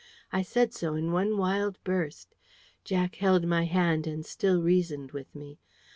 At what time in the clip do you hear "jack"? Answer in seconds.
2.83-3.17